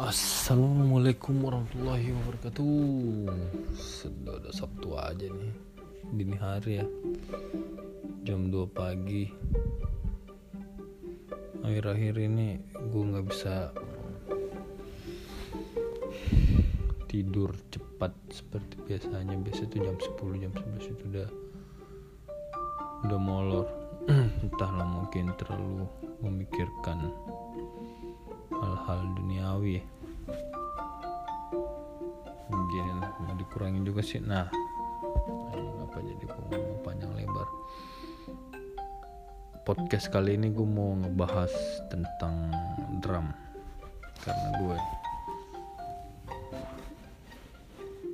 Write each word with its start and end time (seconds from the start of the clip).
Assalamualaikum 0.00 1.44
warahmatullahi 1.44 2.16
wabarakatuh. 2.16 2.72
Sudah 3.76 4.40
udah 4.40 4.48
Sabtu 4.48 4.96
aja 4.96 5.28
nih 5.28 5.52
Dini 6.16 6.40
hari 6.40 6.80
ya. 6.80 6.88
Jam 8.24 8.48
2 8.48 8.64
pagi. 8.72 9.28
Akhir-akhir 11.60 12.16
ini 12.16 12.64
gue 12.72 13.02
gak 13.12 13.26
bisa 13.28 13.76
Tidur 17.04 17.52
cepat 17.68 18.16
seperti 18.32 18.80
biasanya. 18.80 19.36
Biasa 19.36 19.68
tuh 19.68 19.84
jam 19.84 20.00
10, 20.00 20.16
jam 20.40 20.52
11 20.80 20.96
itu 20.96 21.04
udah 21.12 21.28
Udah 23.04 23.20
molor. 23.20 23.68
Entahlah 24.48 24.88
mungkin 24.88 25.36
terlalu 25.36 25.84
memikirkan 26.24 27.12
hal-hal 28.60 29.00
duniawi. 29.16 29.80
Begini 32.50 32.92
lah 33.00 33.10
mau 33.24 33.34
dikurangin 33.34 33.82
juga 33.82 34.04
sih. 34.04 34.20
Nah 34.20 34.46
apa 35.82 35.96
jadi 36.04 36.24
gue 36.28 36.60
panjang 36.86 37.10
lebar? 37.16 37.48
Podcast 39.64 40.12
kali 40.12 40.38
ini 40.38 40.52
gue 40.52 40.66
mau 40.66 40.94
ngebahas 40.94 41.50
tentang 41.88 42.52
drum. 43.02 43.32
Karena 44.20 44.48
gue 44.60 44.76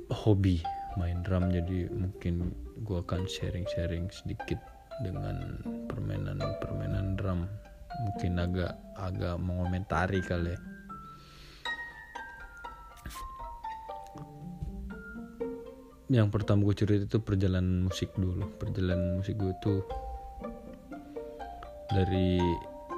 hobi 0.07 0.63
main 0.97 1.21
drum 1.21 1.51
jadi 1.51 1.91
mungkin 1.93 2.55
gue 2.81 2.97
akan 3.03 3.27
sharing-sharing 3.27 4.09
sedikit 4.09 4.57
dengan 5.05 5.61
permainan-permainan 5.91 7.19
drum 7.19 7.45
mungkin 8.05 8.37
agak 8.37 8.73
agak 8.97 9.35
mengomentari 9.41 10.21
kali 10.21 10.53
ya. 10.53 10.59
yang 16.07 16.31
pertama 16.31 16.63
gue 16.63 16.75
cerita 16.75 17.03
itu 17.03 17.19
perjalanan 17.19 17.83
musik 17.83 18.15
dulu 18.15 18.47
perjalanan 18.55 19.19
musik 19.19 19.35
gue 19.35 19.51
itu 19.51 19.83
dari 21.91 22.39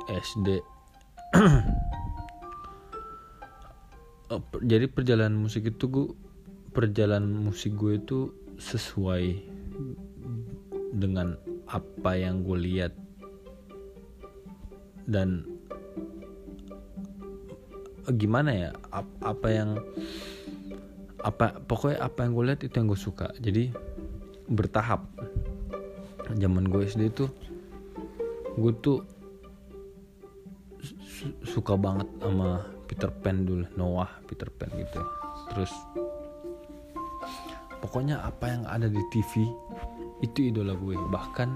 SD 0.10 0.48
oh, 4.34 4.42
jadi 4.62 4.86
perjalanan 4.86 5.42
musik 5.42 5.66
itu 5.74 5.90
gue 5.90 6.14
perjalanan 6.70 7.34
musik 7.34 7.74
gue 7.74 7.98
itu 7.98 8.30
sesuai 8.62 9.42
dengan 10.94 11.34
apa 11.66 12.12
yang 12.14 12.46
gue 12.46 12.58
lihat 12.62 12.94
dan 15.10 15.42
gimana 18.14 18.54
ya 18.54 18.70
apa 19.22 19.48
yang 19.50 19.78
apa 21.20 21.60
pokoknya 21.68 22.00
apa 22.00 22.26
yang 22.26 22.32
gue 22.38 22.46
lihat 22.48 22.62
itu 22.64 22.76
yang 22.80 22.88
gue 22.88 23.00
suka. 23.00 23.28
Jadi 23.42 23.74
bertahap. 24.50 25.04
Zaman 26.30 26.70
gue 26.70 26.86
SD 26.86 27.10
itu 27.10 27.26
gue 28.54 28.74
tuh 28.86 29.02
su 30.80 31.26
suka 31.42 31.74
banget 31.74 32.06
sama 32.22 32.64
Peter 32.86 33.10
Pan 33.10 33.44
dulu 33.44 33.66
Noah 33.76 34.10
Peter 34.30 34.48
Pan 34.54 34.70
gitu. 34.78 35.02
Terus 35.50 35.74
pokoknya 37.82 38.22
apa 38.22 38.46
yang 38.46 38.64
ada 38.70 38.86
di 38.86 39.02
TV 39.10 39.50
itu 40.22 40.54
idola 40.54 40.78
gue. 40.78 40.96
Bahkan 40.96 41.50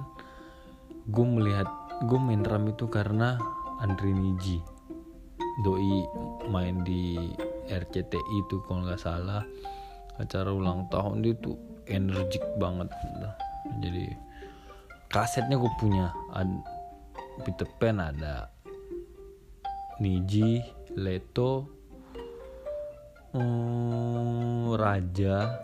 gue 1.07 1.25
melihat 1.25 1.69
gue 2.01 2.19
main 2.19 2.41
drum 2.41 2.73
itu 2.73 2.89
karena 2.89 3.37
Andri 3.83 4.09
Niji. 4.15 4.57
Doi 5.61 6.01
main 6.49 6.81
di 6.81 7.13
RCTI 7.69 8.35
itu 8.41 8.57
kalau 8.65 8.81
nggak 8.89 8.97
salah. 8.97 9.45
Acara 10.17 10.49
ulang 10.49 10.89
tahun 10.89 11.21
dia 11.21 11.37
tuh 11.37 11.57
energik 11.85 12.41
banget. 12.57 12.89
Jadi 13.77 14.09
kasetnya 15.13 15.61
gue 15.61 15.71
punya. 15.77 16.09
Ada 16.33 16.57
Peter 17.45 17.69
Pan 17.77 17.97
ada. 18.01 18.49
Niji 20.01 20.57
Leto 20.97 21.69
um, 23.33 24.73
Raja 24.73 25.57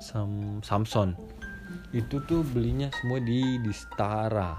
Sam 0.00 0.60
Samson 0.60 1.16
itu 1.90 2.22
tuh 2.24 2.46
belinya 2.54 2.90
semua 3.02 3.18
di 3.18 3.58
di 3.62 3.72
Stara 3.74 4.54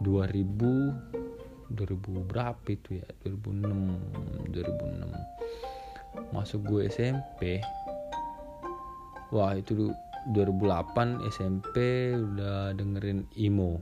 2000 0.00 1.72
2000 1.72 2.28
berapa 2.30 2.66
itu 2.70 3.00
ya? 3.00 3.08
2006 3.24 4.52
2006 4.52 6.32
masuk 6.32 6.60
gue 6.64 6.88
SMP 6.88 7.60
wah 9.34 9.52
itu 9.56 9.90
2008 10.32 11.22
SMP 11.30 11.76
udah 12.14 12.74
dengerin 12.74 13.26
emo 13.38 13.78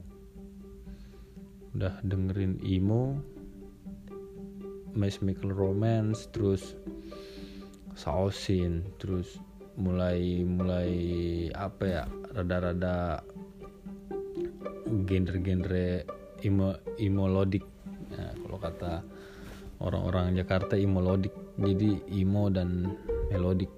udah 1.74 1.98
dengerin 2.06 2.60
My 4.94 5.10
Chemical 5.10 5.50
Romance 5.50 6.30
terus 6.30 6.78
Sausin 7.98 8.86
terus 9.02 9.42
mulai 9.74 10.46
mulai 10.46 10.94
apa 11.50 11.82
ya 11.82 12.04
rada-rada 12.34 13.22
genre-genre 14.84 16.04
imo 16.44 16.76
imolodik. 17.00 17.64
Nah, 18.14 18.34
kalau 18.36 18.58
kata 18.60 18.92
orang-orang 19.82 20.36
Jakarta 20.38 20.74
imolodik. 20.78 21.32
Jadi 21.58 22.02
imo 22.18 22.50
dan 22.50 22.90
melodik. 23.30 23.70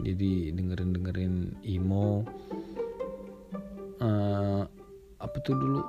Jadi 0.00 0.52
dengerin 0.52 0.90
dengerin 0.96 1.34
imo. 1.68 2.24
Uh, 4.00 4.64
apa 5.20 5.36
tuh 5.44 5.56
dulu? 5.56 5.80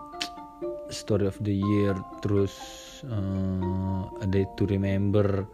Story 0.92 1.24
of 1.24 1.40
the 1.40 1.56
year 1.56 1.96
terus 2.20 2.52
uh, 3.08 4.04
a 4.20 4.28
day 4.28 4.44
to 4.60 4.68
remember 4.68 5.48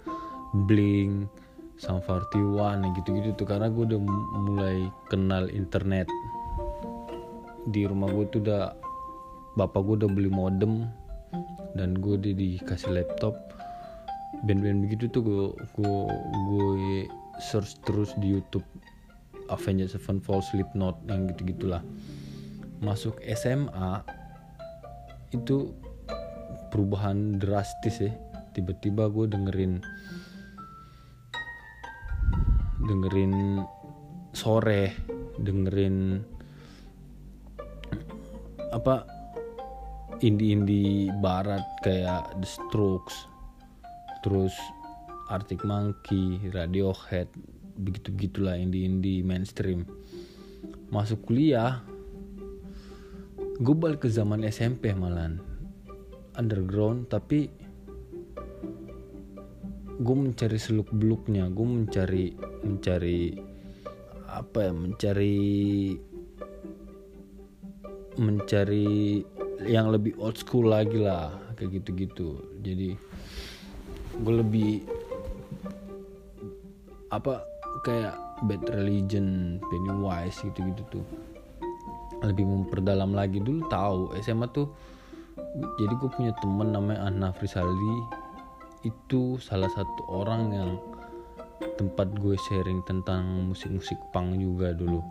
bling 0.65 1.29
Sam 1.77 2.01
41 2.01 2.97
gitu-gitu 2.97 3.37
tuh. 3.37 3.45
Karena 3.45 3.69
gue 3.69 3.85
udah 3.85 4.01
mulai 4.49 4.89
kenal 5.13 5.53
internet 5.53 6.09
di 7.67 7.83
rumah 7.83 8.07
gue 8.11 8.25
tuh 8.31 8.39
udah 8.43 8.71
bapak 9.59 9.81
gue 9.83 9.95
udah 10.05 10.09
beli 10.11 10.31
modem. 10.31 10.87
Dan 11.77 11.99
gue 11.99 12.17
udah 12.17 12.33
dikasih 12.33 12.95
laptop. 12.95 13.35
Band-band 14.45 14.85
begitu 14.85 15.07
tuh 15.11 15.21
gue 15.23 15.45
gue 15.77 15.97
gue 16.51 16.69
search 17.37 17.77
terus 17.85 18.15
di 18.17 18.33
YouTube. 18.33 18.65
Avenged 19.47 19.95
Sevenfold 19.95 20.43
Slipknot 20.43 21.07
yang 21.07 21.31
gitu 21.31 21.55
gitulah 21.55 21.79
masuk 22.83 23.17
SMA 23.31 24.03
itu 25.33 25.71
perubahan 26.69 27.39
drastis 27.39 28.03
ya. 28.03 28.11
Tiba-tiba 28.53 29.07
gue 29.07 29.25
dengerin 29.29 29.79
dengerin 32.87 33.63
sore 34.31 34.95
dengerin 35.41 36.23
apa 38.71 39.07
indie-indie 40.19 41.13
barat 41.21 41.63
kayak 41.85 42.33
The 42.41 42.47
Strokes 42.47 43.15
terus 44.25 44.55
Arctic 45.27 45.63
Monkey, 45.67 46.39
Radiohead 46.51 47.27
begitu 47.77 48.09
begitulah 48.09 48.57
indie-indie 48.57 49.21
mainstream. 49.21 49.85
Masuk 50.89 51.27
kuliah 51.27 51.83
gue 53.57 53.73
balik 53.73 54.05
ke 54.05 54.09
zaman 54.09 54.45
SMP 54.45 54.93
malan 54.93 55.41
underground 56.37 57.09
tapi 57.09 57.49
gue 59.97 60.15
mencari 60.15 60.61
seluk 60.61 60.93
beluknya 60.93 61.49
gue 61.49 61.65
mencari 61.65 62.25
mencari 62.61 63.33
apa 64.29 64.69
ya 64.69 64.73
mencari 64.77 65.37
mencari 68.17 69.21
yang 69.65 69.89
lebih 69.89 70.17
old 70.21 70.37
school 70.37 70.69
lagi 70.69 71.01
lah 71.01 71.33
kayak 71.57 71.81
gitu-gitu. 71.81 72.37
Jadi 72.61 72.93
gue 74.17 74.33
lebih 74.33 74.71
apa 77.13 77.41
kayak 77.85 78.13
Bad 78.45 78.69
Religion, 78.69 79.57
Pennywise 79.69 80.37
gitu-gitu 80.45 81.01
tuh. 81.01 81.05
Lebih 82.21 82.45
memperdalam 82.45 83.13
lagi. 83.13 83.41
Dulu 83.41 83.65
tahu 83.69 84.13
SMA 84.21 84.49
tuh 84.53 84.69
jadi 85.81 85.93
gue 85.97 86.09
punya 86.13 86.33
temen 86.37 86.73
namanya 86.73 87.09
Anna 87.09 87.29
Frisaldi 87.33 87.97
itu 88.85 89.41
salah 89.41 89.69
satu 89.73 90.01
orang 90.09 90.53
yang 90.53 90.71
tempat 91.77 92.13
gue 92.21 92.37
sharing 92.49 92.85
tentang 92.85 93.49
musik-musik 93.49 93.97
punk 94.13 94.37
juga 94.37 94.73
dulu. 94.73 95.01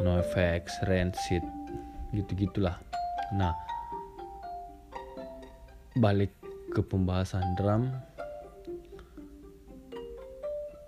NoFX, 0.00 0.88
Rancid 0.88 1.44
gitu 2.12 2.46
gitulah 2.46 2.76
nah 3.32 3.56
balik 5.96 6.32
ke 6.72 6.80
pembahasan 6.80 7.44
drum. 7.60 7.92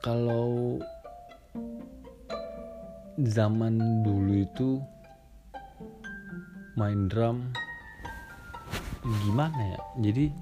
Kalau 0.01 0.81
zaman 3.21 4.05
dulu 4.05 4.33
itu 4.45 4.81
main 6.77 7.09
drum 7.09 7.53
gimana 9.05 9.77
ya? 9.77 9.81
Jadi 10.01 10.33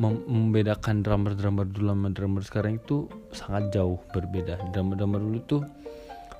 membedakan 0.00 1.04
drummer-drummer 1.04 1.68
dulu 1.68 1.92
sama 1.92 2.08
drummer 2.10 2.42
sekarang 2.42 2.80
itu 2.80 3.06
sangat 3.36 3.68
jauh 3.68 4.00
berbeda. 4.16 4.72
Drummer-drummer 4.72 5.20
dulu 5.20 5.40
tuh 5.44 5.62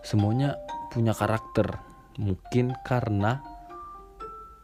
semuanya 0.00 0.56
punya 0.88 1.12
karakter. 1.12 1.76
Mungkin 2.16 2.72
karena 2.88 3.53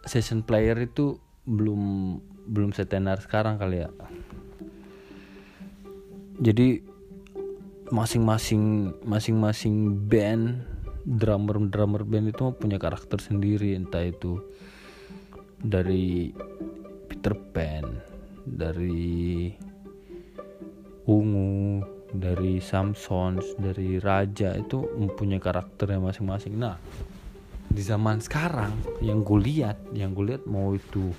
session 0.04 0.40
player 0.44 0.76
itu 0.80 1.20
belum 1.44 2.16
belum 2.50 2.70
setenar 2.72 3.20
sekarang 3.20 3.56
kali 3.60 3.84
ya. 3.84 3.90
Jadi 6.40 6.80
masing-masing 7.90 8.94
masing-masing 9.02 10.06
band 10.08 10.62
drummer 11.04 11.58
drummer 11.68 12.06
band 12.06 12.30
itu 12.30 12.54
punya 12.54 12.78
karakter 12.78 13.18
sendiri 13.18 13.74
entah 13.74 14.06
itu 14.06 14.38
dari 15.60 16.30
Peter 17.10 17.34
Pan 17.34 17.84
dari 18.46 19.50
Ungu 21.10 21.82
dari 22.14 22.62
Samsons 22.62 23.58
dari 23.58 23.98
Raja 23.98 24.54
itu 24.54 24.82
mempunyai 24.98 25.42
karakternya 25.42 25.98
masing-masing. 26.02 26.58
Nah 26.58 26.78
di 27.70 27.86
zaman 27.86 28.18
sekarang 28.18 28.74
yang 28.98 29.22
gue 29.22 29.38
lihat 29.38 29.78
yang 29.94 30.10
gue 30.10 30.34
lihat 30.34 30.42
mau 30.50 30.74
itu 30.74 31.14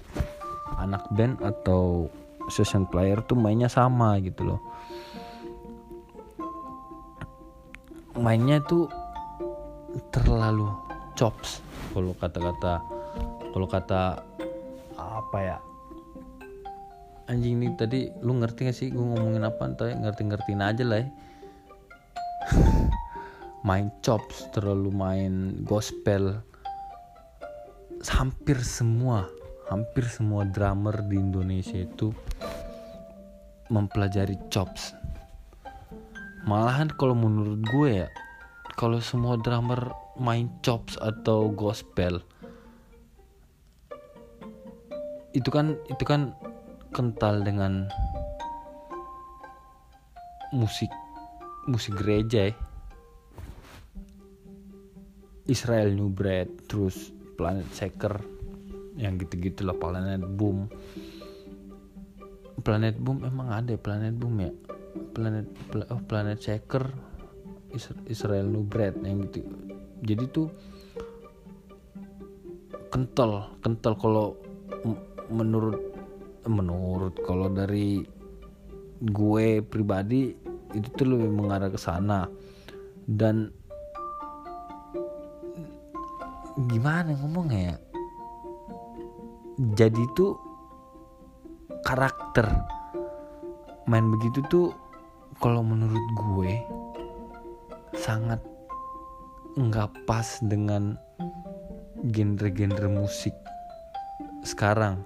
anak 0.76 1.08
band 1.16 1.40
atau 1.40 2.12
session 2.52 2.84
player 2.84 3.24
tuh 3.24 3.40
mainnya 3.40 3.72
sama 3.72 4.20
gitu 4.20 4.44
loh. 4.44 4.60
Mainnya 8.20 8.60
tuh 8.68 8.92
terlalu 10.12 10.68
chops. 11.16 11.64
Kalau 11.96 12.12
kata-kata 12.20 12.84
kalau 13.56 13.68
kata 13.72 14.20
apa 15.00 15.38
ya? 15.40 15.58
Anjing 17.32 17.64
nih 17.64 17.72
tadi 17.80 18.12
lu 18.20 18.36
ngerti 18.44 18.68
gak 18.68 18.76
sih 18.76 18.92
gue 18.92 19.00
ngomongin 19.00 19.48
apa? 19.48 19.64
Entah 19.64 19.88
ngerti-ngertiin 19.88 20.60
aja 20.60 20.84
lah 20.84 21.00
ya. 21.00 21.08
main 23.62 23.94
chops 24.02 24.50
terlalu 24.54 24.90
main 24.90 25.62
gospel. 25.66 26.42
Hampir 28.02 28.58
semua 28.66 29.30
hampir 29.72 30.04
semua 30.04 30.44
drummer 30.44 31.00
di 31.08 31.16
Indonesia 31.16 31.80
itu 31.80 32.12
mempelajari 33.72 34.36
chops. 34.52 34.92
Malahan 36.44 36.92
kalau 37.00 37.16
menurut 37.16 37.64
gue 37.72 38.04
ya 38.04 38.10
kalau 38.76 39.00
semua 39.00 39.40
drummer 39.40 39.96
main 40.20 40.52
chops 40.60 41.00
atau 41.00 41.48
gospel 41.54 42.20
itu 45.32 45.48
kan 45.48 45.80
itu 45.88 46.04
kan 46.04 46.36
kental 46.92 47.40
dengan 47.40 47.88
musik 50.52 50.92
musik 51.72 51.96
gereja 51.96 52.52
ya 52.52 52.54
Israel 55.52 55.92
New 55.92 56.08
Bread 56.08 56.72
terus 56.72 57.12
Planet 57.36 57.68
Shaker 57.76 58.16
yang 58.96 59.20
gitu-gitu 59.20 59.68
lah 59.68 59.76
Planet 59.76 60.24
Boom. 60.24 60.72
Planet 62.64 62.96
Boom 62.96 63.28
emang 63.28 63.52
ada 63.52 63.76
ya 63.76 63.80
Planet 63.80 64.16
Boom 64.16 64.36
ya? 64.40 64.52
Planet 65.12 65.48
oh, 65.92 66.02
planet 66.08 66.40
checker 66.40 66.88
Israel 68.08 68.48
New 68.48 68.64
Bread 68.64 69.00
yang 69.04 69.28
gitu. 69.28 69.44
Jadi 70.04 70.24
tuh 70.32 70.48
kental 72.92 73.56
kental 73.64 73.96
kalau 73.96 74.36
menurut 75.32 75.80
menurut 76.48 77.16
kalau 77.24 77.48
dari 77.48 78.04
gue 79.02 79.48
pribadi 79.64 80.36
itu 80.72 80.88
tuh 80.96 81.08
lebih 81.12 81.32
mengarah 81.32 81.72
ke 81.72 81.80
sana. 81.80 82.28
Dan 83.02 83.52
gimana 86.68 87.16
ngomongnya 87.18 87.74
ya? 87.74 87.78
Jadi 89.78 90.04
tuh 90.18 90.38
karakter 91.86 92.50
main 93.90 94.06
begitu 94.14 94.42
tuh 94.50 94.68
kalau 95.42 95.66
menurut 95.66 96.06
gue 96.14 96.54
sangat 97.98 98.42
nggak 99.58 99.90
pas 100.08 100.40
dengan 100.46 100.96
genre-genre 102.02 102.90
musik 102.90 103.34
sekarang. 104.46 105.04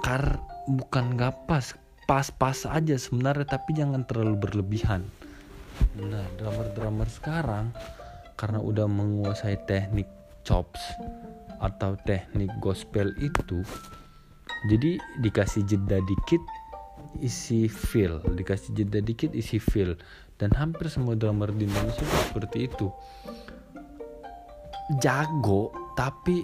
Kar 0.00 0.40
bukan 0.66 1.14
nggak 1.18 1.44
pas 1.44 1.76
pas-pas 2.10 2.66
aja 2.66 2.98
sebenarnya 2.98 3.46
tapi 3.46 3.76
jangan 3.76 4.02
terlalu 4.02 4.48
berlebihan. 4.48 5.06
Nah 5.94 6.26
drummer-drummer 6.40 7.06
sekarang 7.06 7.70
karena 8.40 8.56
udah 8.56 8.88
menguasai 8.88 9.60
teknik 9.68 10.08
chops 10.40 10.80
atau 11.60 11.92
teknik 12.08 12.48
gospel 12.64 13.12
itu 13.20 13.60
jadi 14.72 14.96
dikasih 15.20 15.68
jeda 15.68 16.00
dikit 16.00 16.40
isi 17.20 17.66
feel 17.66 18.20
dikasih 18.22 18.76
jeda 18.76 19.00
dikit 19.00 19.32
isi 19.32 19.58
feel. 19.58 19.96
Dan 20.40 20.56
hampir 20.56 20.88
semua 20.88 21.12
drummer 21.12 21.52
di 21.52 21.68
Indonesia 21.68 22.04
seperti 22.28 22.64
itu. 22.64 22.88
Jago 25.04 25.92
tapi 25.92 26.40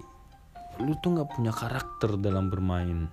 lu 0.84 0.92
tuh 1.00 1.16
nggak 1.16 1.32
punya 1.32 1.52
karakter 1.52 2.20
dalam 2.20 2.52
bermain. 2.52 3.08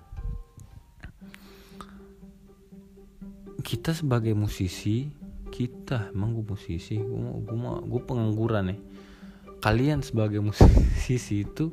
Kita 3.64 3.96
sebagai 3.96 4.36
musisi 4.36 5.08
kita 5.54 6.10
emang 6.10 6.34
gue 6.34 6.46
musisi 6.58 6.98
gue 6.98 7.30
gue 7.46 7.58
gue 7.86 8.02
pengangguran 8.02 8.74
nih 8.74 8.80
kalian 9.62 10.02
sebagai 10.02 10.42
musisi 10.42 11.46
itu 11.46 11.70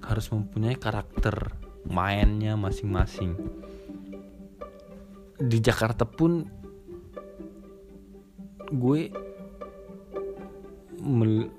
harus 0.00 0.32
mempunyai 0.32 0.80
karakter 0.80 1.52
mainnya 1.84 2.56
masing-masing. 2.56 3.36
Di 5.36 5.58
Jakarta 5.60 6.08
pun 6.08 6.48
gue 8.72 9.00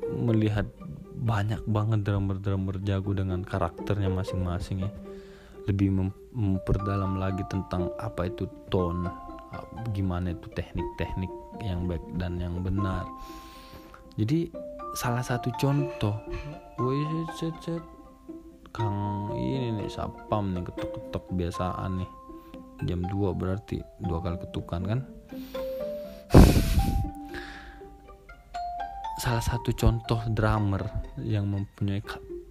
melihat 0.09 0.65
banyak 1.21 1.61
banget 1.69 2.01
drummer-drummer 2.01 2.81
jago 2.81 3.13
dengan 3.13 3.45
karakternya 3.45 4.09
masing-masing 4.09 4.89
ya. 4.89 4.91
Lebih 5.69 5.93
mem 5.93 6.09
memperdalam 6.33 7.21
lagi 7.21 7.45
tentang 7.45 7.93
apa 8.01 8.25
itu 8.25 8.49
tone 8.73 9.30
gimana 9.91 10.31
itu 10.31 10.47
teknik-teknik 10.55 11.31
yang 11.63 11.87
baik 11.87 12.03
dan 12.15 12.39
yang 12.39 12.59
benar. 12.63 13.05
Jadi 14.15 14.51
salah 14.95 15.23
satu 15.23 15.51
contoh 15.55 16.15
gue 16.75 16.97
set 17.39 17.55
set 17.63 17.83
kang 18.71 19.31
ini 19.35 19.75
nih 19.79 19.89
sapam 19.91 20.55
nih 20.55 20.63
ketok-ketok 20.67 21.25
biasaan 21.35 22.03
nih. 22.03 22.11
Jam 22.81 23.05
2 23.05 23.37
berarti 23.37 23.77
dua 24.01 24.25
kali 24.25 24.41
ketukan 24.41 24.81
kan? 24.81 24.99
Salah 29.21 29.45
satu 29.45 29.69
contoh 29.77 30.17
drummer 30.33 30.81
yang 31.21 31.45
mempunyai 31.45 32.01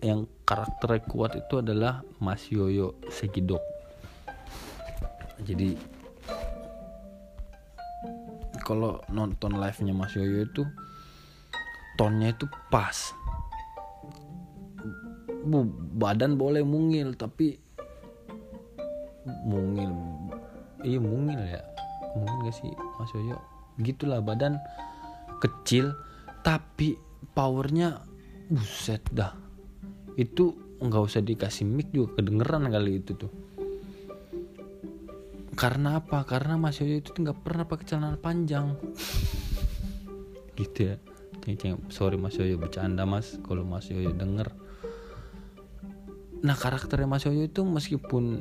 yang 0.06 0.30
karakternya 0.46 1.02
kuat 1.10 1.34
itu 1.34 1.58
adalah 1.58 2.06
Mas 2.22 2.46
Yoyo 2.46 3.02
Segidok 3.10 3.80
jadi 5.44 5.76
kalau 8.70 9.02
nonton 9.10 9.58
live 9.58 9.82
nya 9.82 9.90
Mas 9.90 10.14
Yoyo 10.14 10.46
itu 10.46 10.62
tonnya 11.98 12.30
itu 12.30 12.46
pas. 12.70 13.10
Bu 15.42 15.66
badan 15.98 16.38
boleh 16.38 16.62
mungil 16.62 17.18
tapi 17.18 17.58
mungil 19.42 19.90
iya 20.86 21.02
mungil 21.02 21.40
ya. 21.42 21.66
Mungil 22.14 22.46
gak 22.46 22.54
sih 22.54 22.70
Mas 22.70 23.10
Yoyo? 23.10 23.42
Gitulah 23.82 24.22
badan 24.22 24.62
kecil 25.42 25.90
tapi 26.46 26.94
powernya 27.34 28.06
buset 28.54 29.02
dah. 29.10 29.34
Itu 30.14 30.54
nggak 30.78 31.02
usah 31.10 31.20
dikasih 31.26 31.66
mic 31.66 31.90
juga 31.90 32.22
kedengeran 32.22 32.70
kali 32.70 33.02
itu 33.02 33.12
tuh 33.18 33.49
karena 35.60 36.00
apa? 36.00 36.24
Karena 36.24 36.56
Mas 36.56 36.80
Yoyo 36.80 37.04
itu 37.04 37.12
nggak 37.12 37.44
pernah 37.44 37.68
pakai 37.68 37.84
celana 37.84 38.16
panjang. 38.16 38.80
Gitu 40.56 40.88
ya. 40.88 40.96
Sorry 41.92 42.16
Mas 42.16 42.40
Yoyo 42.40 42.56
bercanda 42.56 43.04
Mas 43.04 43.36
kalau 43.44 43.60
Mas 43.68 43.92
Yoyo 43.92 44.16
denger. 44.16 44.48
Nah 46.40 46.56
karakternya 46.56 47.04
Mas 47.04 47.28
Yoyo 47.28 47.44
itu 47.44 47.60
meskipun 47.60 48.40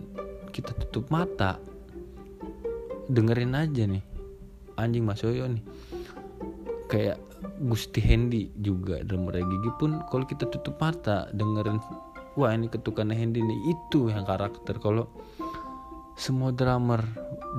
kita 0.56 0.72
tutup 0.80 1.12
mata 1.12 1.60
dengerin 3.12 3.52
aja 3.52 3.84
nih 3.84 4.04
anjing 4.80 5.04
Mas 5.04 5.20
Yoyo 5.20 5.52
nih. 5.52 5.64
Kayak 6.88 7.20
Gusti 7.60 8.00
Hendy 8.00 8.48
juga 8.56 9.04
drummer 9.04 9.44
Gigi 9.44 9.72
pun 9.76 10.00
kalau 10.08 10.24
kita 10.24 10.48
tutup 10.48 10.80
mata 10.80 11.28
dengerin 11.36 11.84
wah 12.40 12.56
ini 12.56 12.72
ketukannya 12.72 13.12
Hendy 13.12 13.44
nih 13.44 13.76
itu 13.76 14.08
yang 14.08 14.24
karakter. 14.24 14.80
Kalau 14.80 15.12
semua 16.20 16.52
drummer 16.52 17.00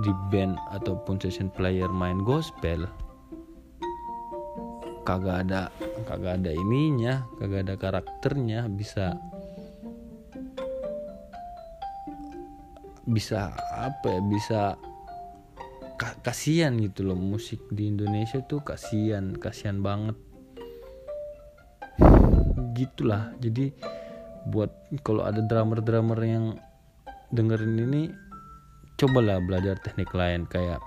di 0.05 0.13
band 0.29 0.61
ataupun 0.77 1.17
session 1.17 1.49
player 1.49 1.89
main 1.89 2.21
gospel 2.21 2.85
kagak 5.09 5.49
ada 5.49 5.73
kagak 6.05 6.45
ada 6.45 6.53
ininya 6.53 7.25
kagak 7.41 7.65
ada 7.65 7.75
karakternya 7.81 8.69
bisa 8.69 9.17
bisa 13.09 13.57
apa 13.73 14.07
ya 14.13 14.21
bisa 14.29 14.61
kasihan 16.21 16.77
gitu 16.77 17.09
loh 17.09 17.17
musik 17.17 17.65
di 17.73 17.89
Indonesia 17.89 18.45
tuh 18.45 18.61
kasihan 18.61 19.37
kasihan 19.37 19.81
banget. 19.81 20.17
Gitulah 22.77 23.33
jadi 23.41 23.73
buat 24.49 24.73
kalau 25.05 25.25
ada 25.25 25.45
drummer-drummer 25.45 26.21
yang 26.25 26.45
dengerin 27.33 27.77
ini 27.89 28.03
cobalah 29.01 29.41
belajar 29.41 29.81
teknik 29.81 30.13
lain 30.13 30.45
kayak 30.45 30.85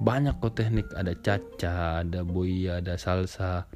banyak 0.00 0.32
kok 0.40 0.56
teknik. 0.56 0.88
Ada 0.96 1.12
caca 1.20 2.00
ada 2.00 2.24
boya 2.24 2.80
ada 2.80 2.96
salsa 2.96 3.68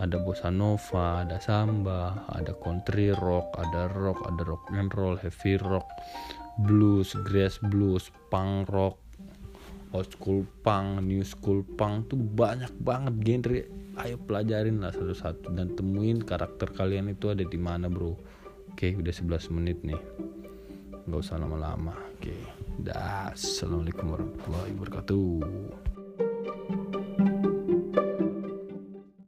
ada 0.00 0.16
bossa 0.18 0.50
nova 0.50 1.22
ada 1.22 1.38
samba 1.38 2.26
ada 2.32 2.56
country 2.58 3.14
rock 3.14 3.54
ada 3.54 3.86
rock 3.92 4.24
ada 4.26 4.42
rock 4.42 4.64
and 4.74 4.90
roll 4.96 5.14
heavy 5.20 5.60
rock 5.60 5.84
blues 6.64 7.12
grass 7.28 7.60
blues 7.60 8.08
punk 8.32 8.66
rock 8.72 8.96
old 9.92 10.08
school 10.08 10.42
punk 10.64 11.04
new 11.04 11.22
school 11.22 11.60
punk. 11.76 12.08
Tuh 12.08 12.18
banyak 12.18 12.72
banget 12.80 13.14
genre. 13.20 13.62
Ayo 14.00 14.16
pelajarin 14.16 14.80
lah 14.80 14.88
satu-satu 14.88 15.52
dan 15.52 15.76
temuin 15.76 16.24
karakter 16.24 16.72
kalian 16.72 17.12
itu 17.12 17.28
ada 17.28 17.44
di 17.44 17.60
mana 17.60 17.92
bro. 17.92 18.16
Oke 18.72 18.96
udah 18.96 19.12
11 19.12 19.52
menit 19.52 19.84
nih. 19.84 20.00
Nggak 21.04 21.20
usah 21.20 21.36
lama-lama. 21.36 21.92
Oke 22.16 22.32
dah. 22.82 23.30
Assalamualaikum 23.30 24.10
warahmatullahi 24.10 24.74
wabarakatuh 24.74 25.30